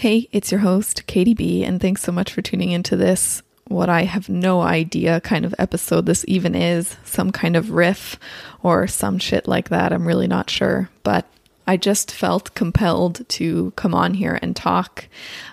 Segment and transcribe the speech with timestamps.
[0.00, 3.42] Hey, it's your host, Katie B, and thanks so much for tuning into this.
[3.68, 8.18] What I have no idea kind of episode this even is some kind of riff
[8.62, 9.92] or some shit like that.
[9.92, 10.88] I'm really not sure.
[11.02, 11.26] But
[11.66, 15.06] I just felt compelled to come on here and talk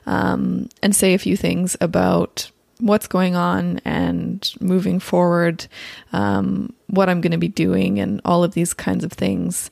[0.06, 5.68] um, and say a few things about what's going on and moving forward,
[6.14, 9.70] um, what I'm going to be doing, and all of these kinds of things.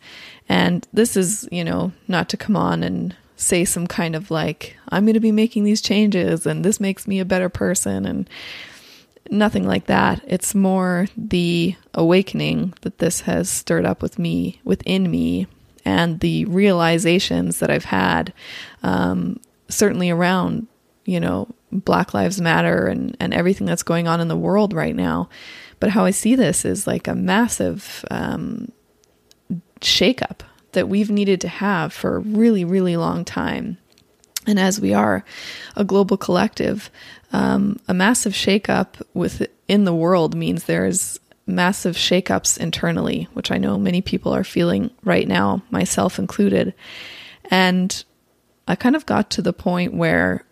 [0.49, 4.77] And this is, you know, not to come on and say some kind of like,
[4.89, 8.29] I'm going to be making these changes and this makes me a better person and
[9.29, 10.23] nothing like that.
[10.27, 15.47] It's more the awakening that this has stirred up with me, within me,
[15.83, 18.33] and the realizations that I've had,
[18.83, 20.67] um, certainly around,
[21.05, 24.95] you know, Black Lives Matter and, and everything that's going on in the world right
[24.95, 25.29] now.
[25.79, 28.71] But how I see this is like a massive um,
[29.81, 30.39] shakeup
[30.75, 33.77] that we've needed to have for a really, really long time.
[34.47, 35.25] And as we are
[35.75, 36.91] a global collective,
[37.33, 43.77] um, a massive shakeup within the world means there's massive shakeups internally, which I know
[43.77, 46.73] many people are feeling right now, myself included.
[47.45, 48.03] And
[48.67, 50.45] I kind of got to the point where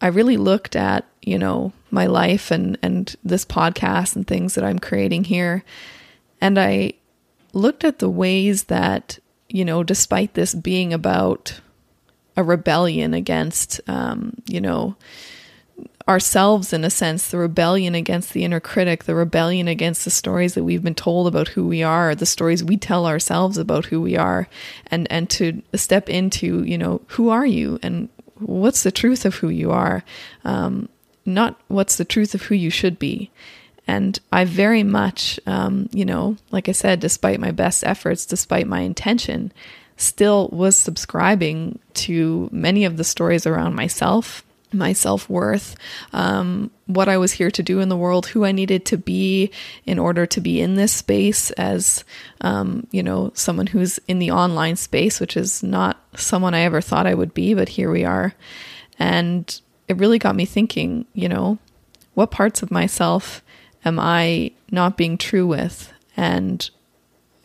[0.00, 4.64] I really looked at, you know, my life and and this podcast and things that
[4.64, 5.64] I'm creating here
[6.40, 6.94] and I
[7.54, 11.60] looked at the ways that, you know, despite this being about
[12.36, 14.96] a rebellion against, um, you know,
[16.06, 20.54] ourselves in a sense, the rebellion against the inner critic, the rebellion against the stories
[20.54, 24.00] that we've been told about who we are, the stories we tell ourselves about who
[24.00, 24.46] we are,
[24.88, 28.08] and and to step into, you know, who are you and
[28.38, 30.04] what's the truth of who you are,
[30.44, 30.88] um,
[31.24, 33.30] not what's the truth of who you should be.
[33.86, 38.66] And I very much, um, you know, like I said, despite my best efforts, despite
[38.66, 39.52] my intention,
[39.96, 45.76] still was subscribing to many of the stories around myself, my self worth,
[46.12, 49.50] um, what I was here to do in the world, who I needed to be
[49.86, 52.04] in order to be in this space as,
[52.40, 56.80] um, you know, someone who's in the online space, which is not someone I ever
[56.80, 58.34] thought I would be, but here we are.
[58.98, 61.58] And it really got me thinking, you know,
[62.14, 63.42] what parts of myself
[63.84, 65.92] am I not being true with?
[66.16, 66.68] And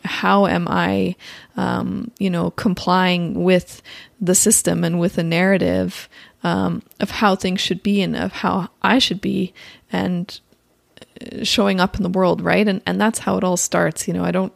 [0.04, 1.16] how am I,
[1.56, 3.82] um, you know, complying with
[4.20, 6.08] the system and with the narrative
[6.42, 9.52] um, of how things should be and of how I should be
[9.92, 10.40] and
[11.20, 12.66] uh, showing up in the world, right?
[12.66, 14.08] And and that's how it all starts.
[14.08, 14.52] You know, I don't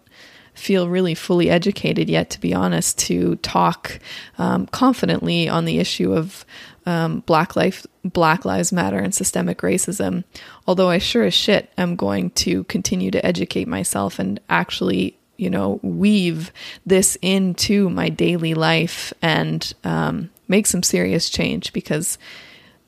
[0.55, 3.99] feel really fully educated yet, to be honest, to talk
[4.39, 6.45] um, confidently on the issue of
[6.87, 10.25] um, Black life, Black Lives Matter, and systemic racism.
[10.67, 15.51] Although I sure as shit am going to continue to educate myself and actually, you
[15.51, 16.53] know, weave
[16.87, 22.19] this into my daily life and um, make some serious change because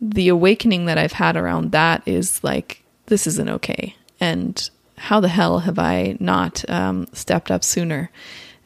[0.01, 5.29] the awakening that I've had around that is like this isn't okay, and how the
[5.29, 8.11] hell have I not um, stepped up sooner?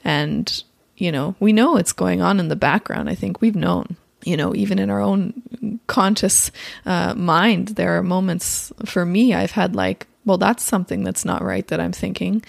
[0.05, 0.63] And
[0.97, 3.09] you know, we know it's going on in the background.
[3.09, 6.51] I think we've known you know, even in our own conscious
[6.87, 11.43] uh, mind, there are moments for me I've had like, well, that's something that's not
[11.43, 12.45] right that I'm thinking.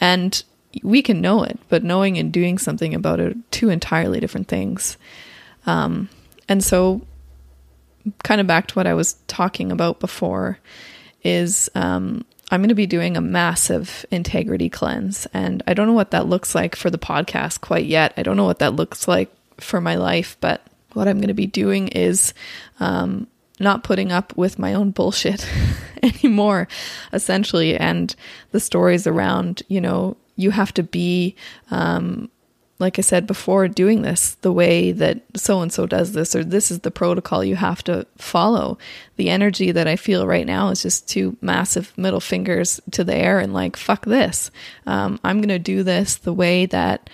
[0.00, 0.42] And
[0.82, 4.48] we can know it, but knowing and doing something about it are two entirely different
[4.48, 4.96] things.
[5.66, 6.08] Um,
[6.48, 7.02] and so,
[8.22, 10.58] kind of back to what I was talking about before,
[11.24, 15.26] is um, I'm going to be doing a massive integrity cleanse.
[15.34, 18.14] And I don't know what that looks like for the podcast quite yet.
[18.16, 20.62] I don't know what that looks like for my life, but
[20.94, 22.32] what I'm going to be doing is
[22.80, 23.26] um,
[23.60, 25.46] not putting up with my own bullshit
[26.02, 26.68] anymore,
[27.12, 27.76] essentially.
[27.76, 28.14] And
[28.52, 31.34] the stories around, you know, you have to be,
[31.70, 32.30] um,
[32.78, 36.44] like I said before, doing this the way that so and so does this, or
[36.44, 38.78] this is the protocol you have to follow.
[39.16, 43.16] The energy that I feel right now is just two massive middle fingers to the
[43.16, 44.52] air and like, fuck this.
[44.86, 47.10] Um, I'm going to do this the way that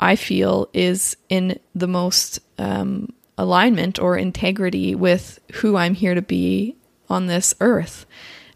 [0.00, 6.22] I feel is in the most um, alignment or integrity with who I'm here to
[6.22, 6.76] be
[7.08, 8.04] on this earth.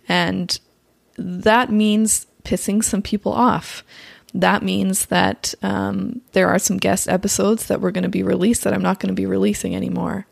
[0.08, 0.58] And
[1.16, 3.82] that means pissing some people off.
[4.34, 8.64] That means that um, there are some guest episodes that were going to be released
[8.64, 10.26] that I'm not going to be releasing anymore.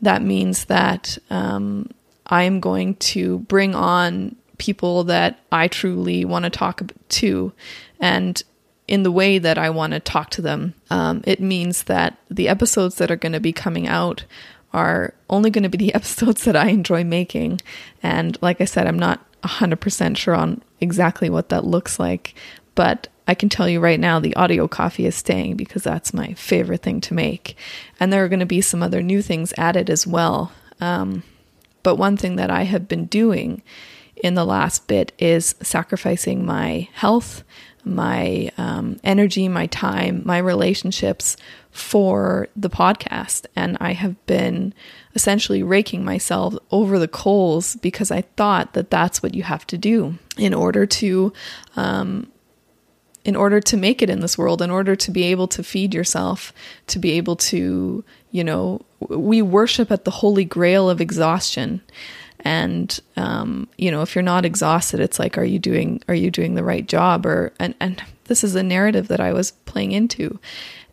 [0.00, 1.90] That means that um,
[2.26, 7.52] I am going to bring on people that I truly want to talk to.
[8.00, 8.42] And
[8.86, 10.74] in the way that I want to talk to them.
[10.90, 14.24] Um, it means that the episodes that are going to be coming out
[14.72, 17.60] are only going to be the episodes that I enjoy making.
[18.02, 22.34] And like I said, I'm not 100% sure on exactly what that looks like,
[22.74, 26.34] but I can tell you right now the audio coffee is staying because that's my
[26.34, 27.56] favorite thing to make.
[27.98, 30.52] And there are going to be some other new things added as well.
[30.80, 31.22] Um,
[31.82, 33.62] but one thing that I have been doing
[34.16, 37.44] in the last bit is sacrificing my health,
[37.84, 41.36] my um, energy, my time, my relationships
[41.70, 43.46] for the podcast.
[43.56, 44.72] And I have been
[45.14, 49.78] essentially raking myself over the coals because I thought that that's what you have to
[49.78, 51.32] do in order to.
[51.76, 52.30] Um,
[53.24, 55.94] in order to make it in this world, in order to be able to feed
[55.94, 56.52] yourself,
[56.88, 61.80] to be able to, you know, we worship at the holy grail of exhaustion.
[62.40, 66.30] And um, you know if you're not exhausted it's like are you doing are you
[66.30, 67.24] doing the right job?
[67.24, 70.38] Or and and this is a narrative that I was playing into.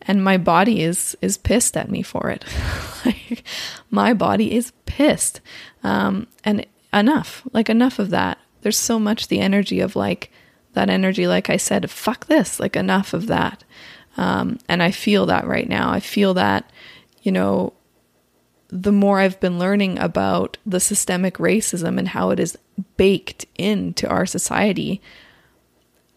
[0.04, 2.46] And my body is is pissed at me for it.
[3.04, 3.44] Like
[3.90, 5.42] my body is pissed.
[5.84, 8.38] Um, and enough like enough of that.
[8.62, 10.32] There's so much the energy of like
[10.74, 13.64] that energy like I said fuck this like enough of that
[14.18, 16.70] um, and I feel that right now I feel that
[17.22, 17.74] you know
[18.72, 22.58] the more I've been learning about the systemic racism and how it is
[22.96, 25.02] baked into our society,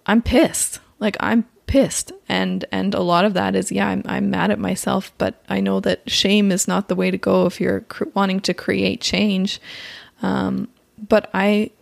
[0.06, 0.78] I'm pissed.
[1.00, 4.60] Like I'm pissed, and and a lot of that is yeah, I'm I'm mad at
[4.60, 8.04] myself, but I know that shame is not the way to go if you're cr-
[8.14, 9.60] wanting to create change.
[10.22, 11.72] Um, but I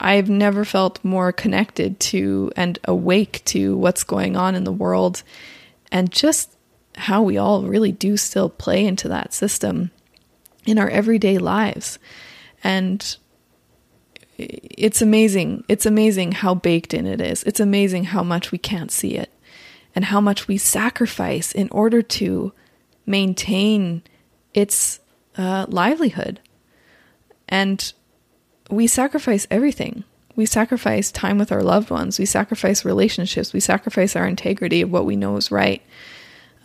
[0.00, 5.22] I've never felt more connected to and awake to what's going on in the world,
[5.90, 6.56] and just
[6.96, 9.90] how we all really do still play into that system
[10.66, 11.98] in our everyday lives.
[12.62, 13.16] And
[14.36, 15.64] it's amazing.
[15.68, 17.42] It's amazing how baked in it is.
[17.44, 19.32] It's amazing how much we can't see it
[19.94, 22.52] and how much we sacrifice in order to
[23.06, 24.02] maintain
[24.54, 25.00] its
[25.36, 26.40] uh, livelihood.
[27.48, 27.92] And
[28.68, 30.04] we sacrifice everything.
[30.36, 32.18] We sacrifice time with our loved ones.
[32.18, 33.52] We sacrifice relationships.
[33.52, 35.82] We sacrifice our integrity of what we know is right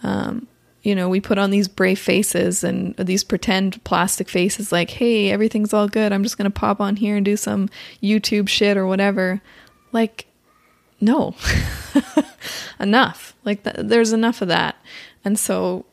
[0.03, 0.47] um,
[0.83, 5.31] you know, we put on these brave faces and these pretend plastic faces like, hey,
[5.31, 6.11] everything's all good.
[6.11, 7.69] I'm just going to pop on here and do some
[8.01, 9.41] YouTube shit or whatever.
[9.93, 10.25] Like,
[10.99, 11.35] no,
[12.79, 13.33] enough.
[13.45, 14.75] Like, th- there's enough of that.
[15.23, 15.85] And so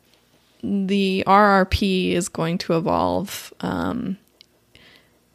[0.63, 4.19] the RRP is going to evolve, um,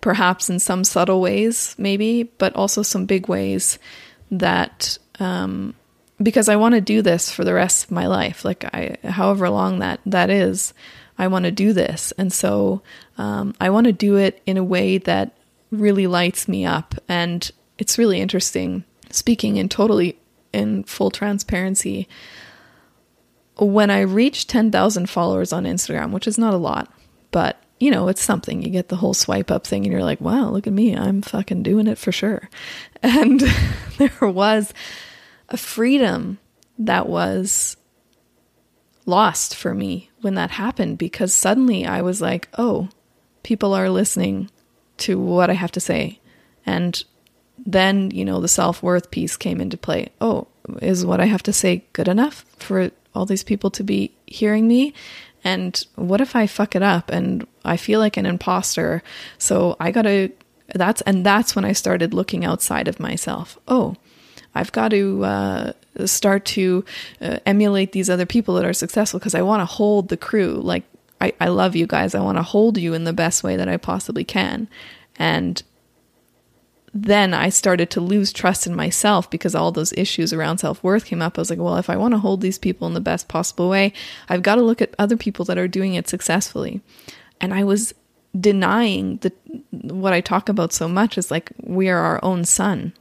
[0.05, 3.79] perhaps in some subtle ways, maybe, but also some big ways
[4.29, 5.73] that um,
[6.21, 8.45] because I want to do this for the rest of my life.
[8.45, 10.75] Like I, however long that that is,
[11.17, 12.83] I want to do this, and so
[13.17, 15.35] um, I want to do it in a way that
[15.71, 16.93] really lights me up.
[17.09, 17.49] And
[17.79, 18.83] it's really interesting.
[19.09, 20.19] Speaking in totally
[20.53, 22.07] in full transparency,
[23.57, 26.93] when I reached ten thousand followers on Instagram, which is not a lot,
[27.31, 28.63] but you know, it's something.
[28.63, 30.97] You get the whole swipe up thing, and you're like, wow, look at me.
[30.97, 32.49] I'm fucking doing it for sure.
[33.03, 33.39] And
[33.99, 34.73] there was
[35.49, 36.39] a freedom
[36.79, 37.77] that was
[39.05, 42.89] lost for me when that happened because suddenly I was like, oh,
[43.43, 44.49] people are listening
[44.97, 46.19] to what I have to say.
[46.65, 47.03] And
[47.63, 50.09] then, you know, the self worth piece came into play.
[50.19, 50.47] Oh,
[50.81, 54.67] is what I have to say good enough for all these people to be hearing
[54.67, 54.95] me?
[55.45, 59.03] And what if I fuck it up and I feel like an imposter?
[59.37, 60.31] So I gotta,
[60.73, 63.59] that's, and that's when I started looking outside of myself.
[63.67, 63.95] Oh,
[64.55, 65.73] I've got to uh,
[66.05, 66.83] start to
[67.21, 70.59] uh, emulate these other people that are successful because I want to hold the crew.
[70.63, 70.83] Like,
[71.21, 72.15] I, I love you guys.
[72.15, 74.67] I want to hold you in the best way that I possibly can.
[75.17, 75.61] And
[76.97, 81.03] then I started to lose trust in myself because all those issues around self worth
[81.03, 81.37] came up.
[81.37, 83.67] I was like, well, if I want to hold these people in the best possible
[83.67, 83.91] way,
[84.29, 86.79] I've got to look at other people that are doing it successfully.
[87.41, 87.93] And I was
[88.39, 89.33] denying the
[89.71, 92.93] what I talk about so much is like we are our own sun.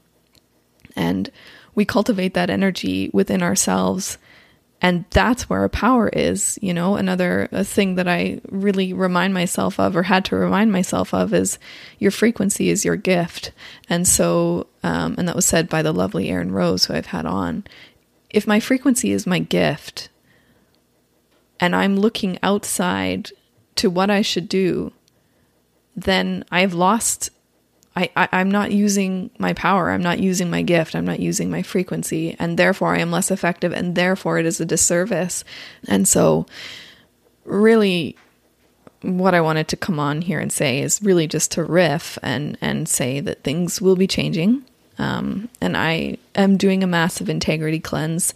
[0.96, 1.30] And
[1.76, 4.18] we cultivate that energy within ourselves.
[4.84, 6.58] And that's where our power is.
[6.60, 11.14] You know, another thing that I really remind myself of, or had to remind myself
[11.14, 11.58] of, is
[11.98, 13.52] your frequency is your gift.
[13.88, 17.24] And so, um, and that was said by the lovely Erin Rose, who I've had
[17.24, 17.64] on.
[18.28, 20.10] If my frequency is my gift,
[21.58, 23.30] and I'm looking outside
[23.76, 24.92] to what I should do,
[25.96, 27.30] then I've lost
[27.96, 29.90] I, I am not using my power.
[29.90, 30.96] I'm not using my gift.
[30.96, 32.34] I'm not using my frequency.
[32.38, 35.44] And therefore i am less effective and therefore it is a disservice.
[35.86, 36.46] And so
[37.44, 38.16] really
[39.02, 42.56] what i wanted to come on here and say is really just to riff and
[42.62, 44.64] and say that things will be changing.
[44.98, 48.34] Um, and i am doing a massive integrity cleanse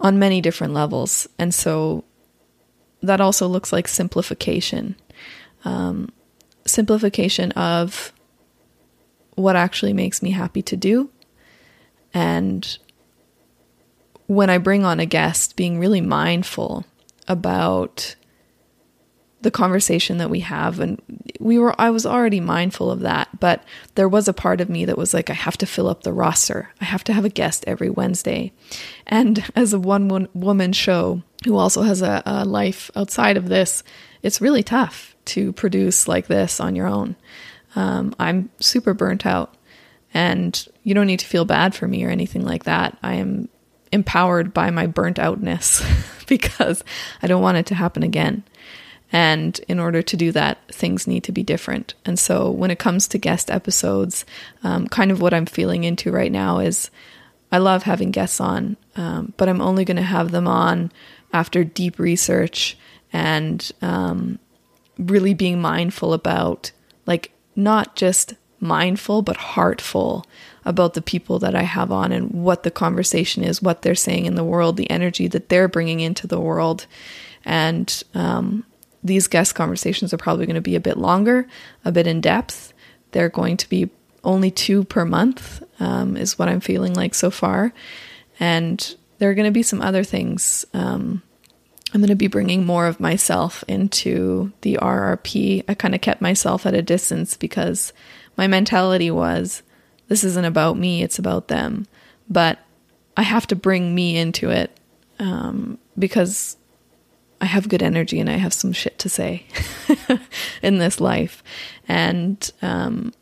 [0.00, 1.28] on many different levels.
[1.38, 2.04] And so
[3.02, 4.96] that also looks like simplification.
[5.64, 6.10] Um,
[6.66, 8.12] simplification of
[9.40, 11.10] what actually makes me happy to do.
[12.12, 12.78] And
[14.26, 16.84] when I bring on a guest, being really mindful
[17.26, 18.16] about
[19.42, 20.80] the conversation that we have.
[20.80, 21.00] And
[21.38, 24.84] we were I was already mindful of that but there was a part of me
[24.84, 26.70] that was like I have to fill up the roster.
[26.80, 28.52] I have to have a guest every Wednesday.
[29.06, 33.82] And as a one woman show who also has a, a life outside of this
[34.22, 37.16] it's really tough to produce like this on your own
[37.76, 39.54] um, I'm super burnt out
[40.12, 43.48] and you don't need to feel bad for me or anything like that I am
[43.92, 45.82] empowered by my burnt outness
[46.26, 46.84] because
[47.22, 48.44] I don't want it to happen again
[49.12, 51.94] and in order to do that, things need to be different.
[52.04, 54.24] And so when it comes to guest episodes,
[54.62, 56.90] um, kind of what I'm feeling into right now is
[57.50, 60.92] I love having guests on, um, but I'm only going to have them on
[61.32, 62.78] after deep research
[63.12, 64.38] and um,
[64.96, 66.70] really being mindful about,
[67.06, 70.26] like, not just mindful, but heartful
[70.64, 74.26] about the people that I have on and what the conversation is, what they're saying
[74.26, 76.86] in the world, the energy that they're bringing into the world.
[77.44, 78.66] And um,
[79.02, 81.48] these guest conversations are probably going to be a bit longer,
[81.84, 82.74] a bit in depth.
[83.12, 83.88] They're going to be
[84.22, 87.72] only two per month, um, is what I'm feeling like so far.
[88.38, 90.66] And there are going to be some other things.
[90.74, 91.22] Um,
[91.92, 95.64] I'm going to be bringing more of myself into the RRP.
[95.68, 97.92] I kind of kept myself at a distance because
[98.36, 99.62] my mentality was
[100.08, 101.86] this isn't about me, it's about them.
[102.28, 102.58] But
[103.16, 104.78] I have to bring me into it
[105.18, 106.56] um, because
[107.40, 109.46] I have good energy and I have some shit to say
[110.62, 111.42] in this life.
[111.88, 113.12] And um,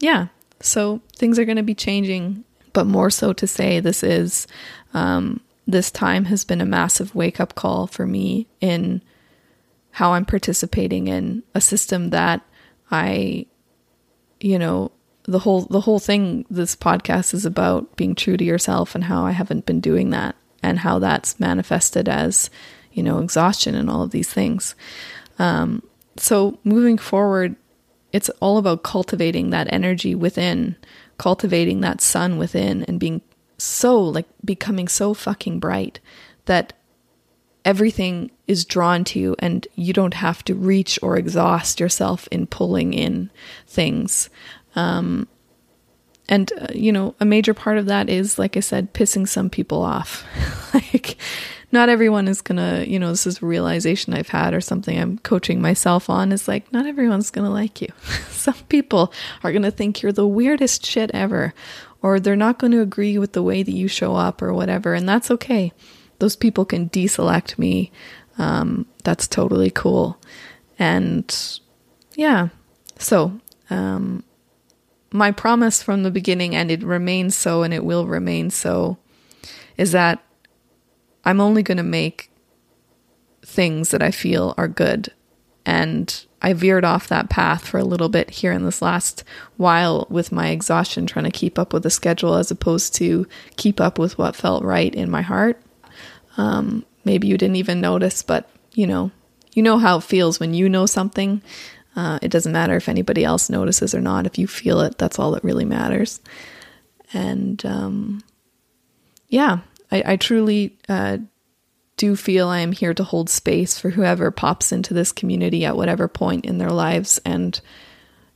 [0.00, 0.28] yeah,
[0.60, 4.46] so things are going to be changing, but more so to say, this is
[4.92, 9.02] um, this time has been a massive wake up call for me in
[9.92, 12.42] how I'm participating in a system that
[12.90, 13.46] I,
[14.40, 14.92] you know,
[15.24, 19.24] the whole the whole thing this podcast is about being true to yourself and how
[19.24, 22.50] I haven't been doing that and how that's manifested as
[22.94, 24.74] you know, exhaustion and all of these things.
[25.38, 25.82] Um,
[26.16, 27.56] so moving forward,
[28.12, 30.76] it's all about cultivating that energy within,
[31.18, 33.20] cultivating that sun within, and being
[33.64, 36.00] so like becoming so fucking bright
[36.46, 36.72] that
[37.64, 42.46] everything is drawn to you and you don't have to reach or exhaust yourself in
[42.46, 43.30] pulling in
[43.66, 44.28] things.
[44.76, 45.26] Um,
[46.28, 49.50] and, uh, you know, a major part of that is, like I said, pissing some
[49.50, 50.24] people off.
[50.74, 51.16] like,
[51.74, 55.18] not everyone is gonna, you know, this is a realization I've had or something I'm
[55.18, 57.88] coaching myself on is like, not everyone's gonna like you.
[58.30, 61.52] Some people are gonna think you're the weirdest shit ever,
[62.04, 65.08] or they're not gonna agree with the way that you show up or whatever, and
[65.08, 65.72] that's okay.
[66.18, 67.90] Those people can deselect me.
[68.36, 70.18] Um, that's totally cool.
[70.78, 71.34] And
[72.14, 72.48] yeah,
[72.98, 74.22] so um,
[75.12, 78.98] my promise from the beginning, and it remains so, and it will remain so,
[79.78, 80.22] is that
[81.24, 82.30] I'm only going to make
[83.40, 85.10] things that I feel are good.
[85.66, 89.24] And I veered off that path for a little bit here in this last
[89.56, 93.80] while with my exhaustion, trying to keep up with the schedule as opposed to keep
[93.80, 95.60] up with what felt right in my heart.
[96.36, 99.10] Um, maybe you didn't even notice, but you know,
[99.54, 101.40] you know how it feels when you know something.
[101.96, 104.26] Uh, it doesn't matter if anybody else notices or not.
[104.26, 106.20] If you feel it, that's all that really matters.
[107.12, 108.24] And um,
[109.28, 109.58] yeah,
[109.90, 111.18] I, I truly uh,
[111.96, 115.76] do feel I am here to hold space for whoever pops into this community at
[115.76, 117.20] whatever point in their lives.
[117.24, 117.60] And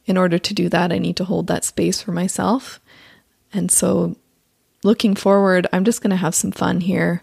[0.07, 2.81] in order to do that, I need to hold that space for myself.
[3.53, 4.17] And so,
[4.85, 7.23] looking forward, I'm just going to have some fun here.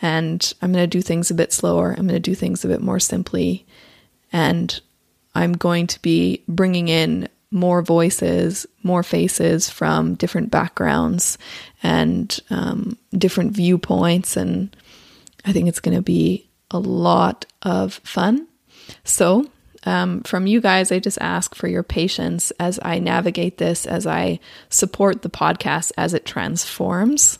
[0.00, 1.90] And I'm going to do things a bit slower.
[1.90, 3.66] I'm going to do things a bit more simply.
[4.32, 4.80] And
[5.34, 11.38] I'm going to be bringing in more voices, more faces from different backgrounds
[11.82, 14.36] and um, different viewpoints.
[14.36, 14.74] And
[15.44, 18.46] I think it's going to be a lot of fun.
[19.04, 19.46] So,
[19.84, 24.06] um, from you guys, I just ask for your patience as I navigate this, as
[24.06, 27.38] I support the podcast as it transforms,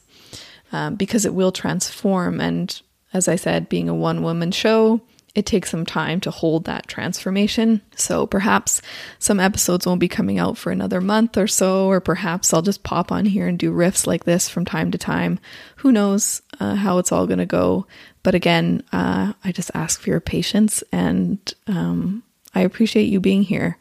[0.73, 2.41] um, because it will transform.
[2.41, 2.81] And
[3.13, 5.01] as I said, being a one woman show,
[5.35, 7.81] it takes some time to hold that transformation.
[7.97, 8.83] So perhaps
[9.19, 12.83] some episodes won't be coming out for another month or so, or perhaps I'll just
[12.83, 15.39] pop on here and do riffs like this from time to time.
[15.77, 17.87] Who knows uh, how it's all going to go.
[18.23, 22.23] But again, uh, I just ask for your patience and um,
[22.55, 23.79] I appreciate you being here.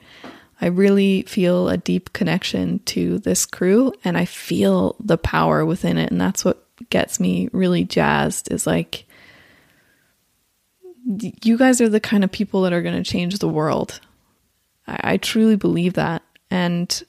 [0.61, 5.97] I really feel a deep connection to this crew and I feel the power within
[5.97, 6.11] it.
[6.11, 9.05] And that's what gets me really jazzed is like,
[11.05, 13.99] you guys are the kind of people that are going to change the world.
[14.87, 16.21] I, I truly believe that.
[16.49, 17.03] And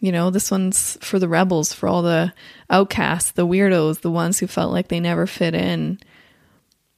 [0.00, 2.32] You know, this one's for the rebels, for all the
[2.70, 5.98] outcasts, the weirdos, the ones who felt like they never fit in.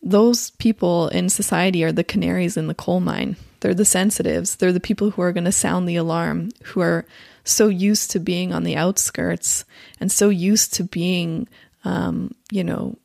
[0.02, 3.36] Those people in society are the canaries in the coal mine.
[3.60, 4.56] They're the sensitives.
[4.56, 7.06] They're the people who are going to sound the alarm, who are
[7.44, 9.64] so used to being on the outskirts
[9.98, 11.48] and so used to being,
[11.84, 12.96] um, you know,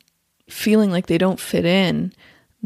[0.48, 2.12] feeling like they don't fit in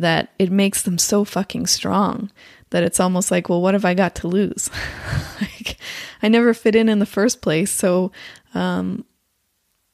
[0.00, 2.30] that it makes them so fucking strong
[2.70, 4.70] that it's almost like, well, what have I got to lose?
[5.40, 5.76] like,
[6.22, 7.70] I never fit in in the first place.
[7.70, 8.12] So,
[8.54, 9.04] um,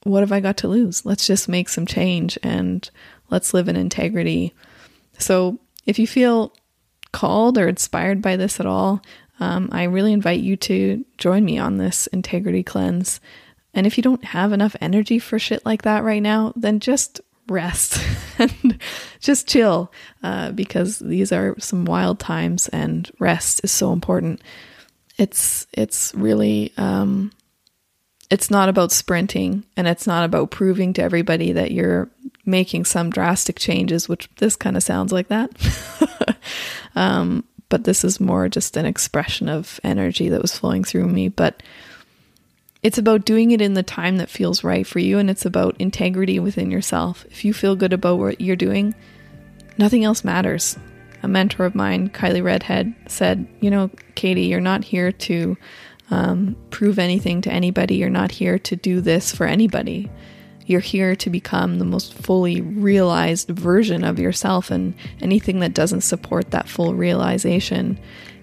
[0.05, 1.05] what have I got to lose?
[1.05, 2.89] Let's just make some change and
[3.31, 4.55] let's live in integrity.
[5.19, 6.53] So, if you feel
[7.13, 9.03] called or inspired by this at all,
[9.41, 13.21] um, I really invite you to join me on this integrity cleanse.
[13.75, 17.21] And if you don't have enough energy for shit like that right now, then just
[17.49, 18.01] rest
[18.39, 18.81] and
[19.21, 24.41] just chill uh, because these are some wild times and rest is so important.
[25.19, 27.33] It's it's really um,
[28.31, 32.09] it's not about sprinting and it's not about proving to everybody that you're
[32.45, 35.51] making some drastic changes, which this kind of sounds like that.
[36.97, 41.29] um, but this is more just an expression of energy that was flowing through me.
[41.29, 41.63] But
[42.87, 45.75] it's about doing it in the time that feels right for you, and it's about
[45.81, 47.27] integrity within yourself.
[47.33, 48.95] If you feel good about what you're doing,
[49.77, 50.79] nothing else matters.
[51.25, 55.57] A mentor of mine, Kylie Redhead, said, You know, Katie, you're not here to
[56.13, 57.97] um, prove anything to anybody.
[57.97, 60.09] You're not here to do this for anybody.
[60.67, 66.03] You're here to become the most fully realized version of yourself, and anything that doesn't
[66.03, 67.99] support that full realization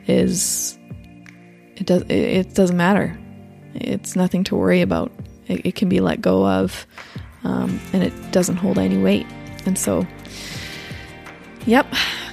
[0.06, 0.78] is
[1.78, 3.18] it does it doesn't matter.
[3.76, 5.12] It's nothing to worry about.
[5.48, 6.86] It, it can be let go of,
[7.44, 9.28] um, and it doesn't hold any weight.
[9.66, 10.06] And so,
[11.66, 11.88] yep,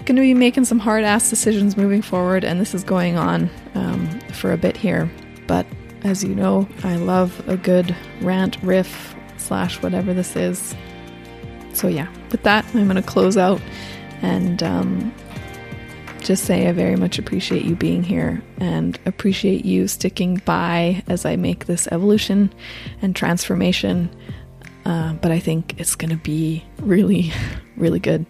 [0.05, 3.51] going to be making some hard ass decisions moving forward, and this is going on
[3.75, 5.11] um, for a bit here.
[5.47, 5.67] But
[6.03, 10.75] as you know, I love a good rant riff slash whatever this is.
[11.73, 13.61] So yeah, with that, I'm going to close out
[14.23, 15.15] and um,
[16.31, 21.25] just say I very much appreciate you being here and appreciate you sticking by as
[21.25, 22.53] I make this evolution
[23.03, 24.09] and transformation.
[24.85, 27.33] Uh, but I think it's going to be really,
[27.77, 28.27] really good.